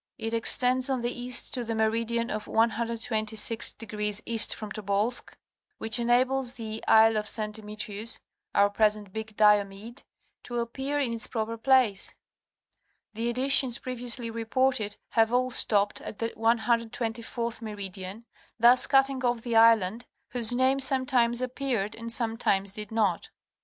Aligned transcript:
It 0.17 0.33
extends 0.33 0.89
on 0.89 1.01
the 1.01 1.11
east 1.11 1.53
to 1.53 1.63
the 1.63 1.75
meridian 1.75 2.31
of 2.31 2.45
126° 2.47 4.21
east 4.25 4.55
from 4.55 4.71
Tobolsk 4.71 5.37
which 5.77 5.99
enables 5.99 6.55
the 6.55 6.83
''Isle 6.87 7.17
of 7.19 7.29
St. 7.29 7.53
Demetrius" 7.55 8.19
(our 8.55 8.71
present 8.71 9.13
Big 9.13 9.35
Diomede) 9.37 10.01
to 10.41 10.57
appear 10.57 10.99
in 10.99 11.13
its 11.13 11.27
proper 11.27 11.55
place. 11.55 12.15
The 13.13 13.29
editions 13.29 13.77
previously 13.77 14.31
reported 14.31 14.97
have 15.09 15.31
all 15.31 15.51
stopped 15.51 16.01
at 16.01 16.17
the 16.17 16.29
124th 16.29 17.61
meridian, 17.61 18.25
thus 18.59 18.87
cutting 18.87 19.23
off 19.23 19.41
the 19.43 19.55
island, 19.55 20.07
whose 20.29 20.51
name 20.51 20.79
sometimes 20.79 21.41
appeared 21.43 21.93
and 21.95 22.11
some 22.11 22.37
times 22.37 22.73
did 22.73 22.91
not. 22.91 23.29